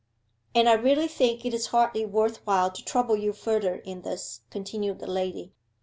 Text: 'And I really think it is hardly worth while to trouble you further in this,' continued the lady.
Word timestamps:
'And 0.55 0.67
I 0.67 0.73
really 0.73 1.07
think 1.07 1.45
it 1.45 1.53
is 1.53 1.67
hardly 1.67 2.07
worth 2.07 2.37
while 2.37 2.71
to 2.71 2.83
trouble 2.83 3.15
you 3.15 3.33
further 3.33 3.75
in 3.75 4.01
this,' 4.01 4.41
continued 4.49 4.97
the 4.97 5.05
lady. 5.05 5.53